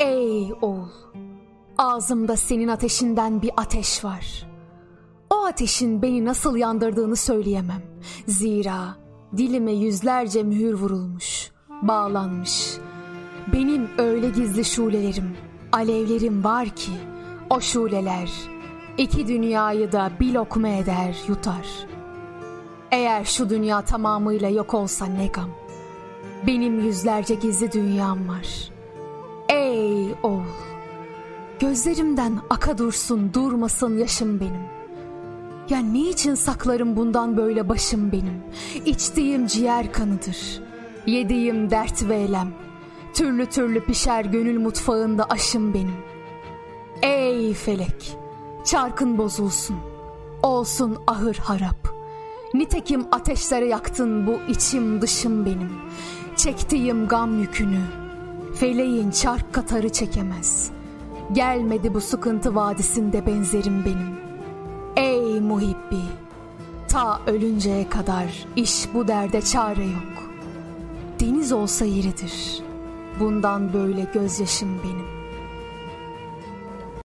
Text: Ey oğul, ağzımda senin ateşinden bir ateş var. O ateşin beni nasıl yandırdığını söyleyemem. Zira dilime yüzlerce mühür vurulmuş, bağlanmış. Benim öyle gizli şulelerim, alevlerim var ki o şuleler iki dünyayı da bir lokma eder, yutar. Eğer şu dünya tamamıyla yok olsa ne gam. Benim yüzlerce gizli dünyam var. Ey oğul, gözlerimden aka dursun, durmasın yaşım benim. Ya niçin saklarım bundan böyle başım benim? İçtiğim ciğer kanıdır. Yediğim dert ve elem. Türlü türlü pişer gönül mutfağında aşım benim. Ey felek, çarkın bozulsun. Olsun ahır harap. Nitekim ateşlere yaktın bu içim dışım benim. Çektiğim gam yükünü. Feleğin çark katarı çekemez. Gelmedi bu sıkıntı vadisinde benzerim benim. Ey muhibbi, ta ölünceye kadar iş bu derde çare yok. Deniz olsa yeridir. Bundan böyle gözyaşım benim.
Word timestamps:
Ey 0.00 0.52
oğul, 0.62 0.88
ağzımda 1.78 2.36
senin 2.36 2.68
ateşinden 2.68 3.42
bir 3.42 3.50
ateş 3.56 4.04
var. 4.04 4.46
O 5.30 5.44
ateşin 5.44 6.02
beni 6.02 6.24
nasıl 6.24 6.56
yandırdığını 6.56 7.16
söyleyemem. 7.16 7.82
Zira 8.26 8.96
dilime 9.36 9.72
yüzlerce 9.72 10.42
mühür 10.42 10.74
vurulmuş, 10.74 11.50
bağlanmış. 11.82 12.76
Benim 13.52 13.88
öyle 13.98 14.28
gizli 14.30 14.64
şulelerim, 14.64 15.36
alevlerim 15.72 16.44
var 16.44 16.68
ki 16.68 16.92
o 17.50 17.60
şuleler 17.60 18.30
iki 18.98 19.28
dünyayı 19.28 19.92
da 19.92 20.10
bir 20.20 20.32
lokma 20.32 20.68
eder, 20.68 21.16
yutar. 21.28 21.66
Eğer 22.90 23.24
şu 23.24 23.50
dünya 23.50 23.82
tamamıyla 23.82 24.48
yok 24.48 24.74
olsa 24.74 25.06
ne 25.06 25.26
gam. 25.26 25.50
Benim 26.46 26.80
yüzlerce 26.80 27.34
gizli 27.34 27.72
dünyam 27.72 28.28
var. 28.28 28.70
Ey 29.70 30.14
oğul, 30.22 30.42
gözlerimden 31.60 32.38
aka 32.50 32.78
dursun, 32.78 33.34
durmasın 33.34 33.98
yaşım 33.98 34.40
benim. 34.40 34.62
Ya 35.68 35.78
niçin 35.78 36.34
saklarım 36.34 36.96
bundan 36.96 37.36
böyle 37.36 37.68
başım 37.68 38.12
benim? 38.12 38.42
İçtiğim 38.84 39.46
ciğer 39.46 39.92
kanıdır. 39.92 40.62
Yediğim 41.06 41.70
dert 41.70 42.08
ve 42.08 42.16
elem. 42.16 42.52
Türlü 43.14 43.46
türlü 43.46 43.84
pişer 43.84 44.24
gönül 44.24 44.58
mutfağında 44.58 45.24
aşım 45.24 45.74
benim. 45.74 45.96
Ey 47.02 47.54
felek, 47.54 48.16
çarkın 48.64 49.18
bozulsun. 49.18 49.76
Olsun 50.42 50.98
ahır 51.06 51.36
harap. 51.36 51.94
Nitekim 52.54 53.06
ateşlere 53.12 53.66
yaktın 53.66 54.26
bu 54.26 54.38
içim 54.48 55.02
dışım 55.02 55.46
benim. 55.46 55.72
Çektiğim 56.36 57.08
gam 57.08 57.40
yükünü. 57.40 57.99
Feleğin 58.60 59.10
çark 59.10 59.52
katarı 59.52 59.88
çekemez. 59.88 60.70
Gelmedi 61.32 61.94
bu 61.94 62.00
sıkıntı 62.00 62.54
vadisinde 62.54 63.26
benzerim 63.26 63.84
benim. 63.84 64.20
Ey 64.96 65.40
muhibbi, 65.40 66.00
ta 66.88 67.20
ölünceye 67.26 67.88
kadar 67.88 68.46
iş 68.56 68.94
bu 68.94 69.08
derde 69.08 69.42
çare 69.42 69.84
yok. 69.84 70.30
Deniz 71.20 71.52
olsa 71.52 71.84
yeridir. 71.84 72.62
Bundan 73.20 73.72
böyle 73.72 74.06
gözyaşım 74.14 74.80
benim. 74.84 75.19